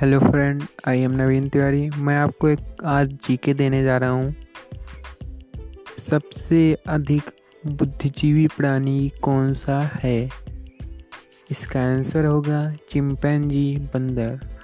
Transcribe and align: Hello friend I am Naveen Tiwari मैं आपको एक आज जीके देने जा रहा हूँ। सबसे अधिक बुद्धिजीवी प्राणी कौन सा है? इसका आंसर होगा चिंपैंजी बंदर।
Hello 0.00 0.18
friend 0.20 0.62
I 0.88 1.00
am 1.00 1.10
Naveen 1.10 1.48
Tiwari 1.48 1.90
मैं 1.90 2.16
आपको 2.16 2.48
एक 2.48 2.84
आज 2.84 3.08
जीके 3.12 3.54
देने 3.54 3.82
जा 3.84 3.96
रहा 3.96 4.10
हूँ। 4.10 4.34
सबसे 5.98 6.76
अधिक 6.88 7.22
बुद्धिजीवी 7.66 8.46
प्राणी 8.46 9.12
कौन 9.22 9.54
सा 9.54 9.90
है? 9.94 10.28
इसका 11.50 11.80
आंसर 11.80 12.24
होगा 12.24 12.74
चिंपैंजी 12.90 13.76
बंदर। 13.94 14.57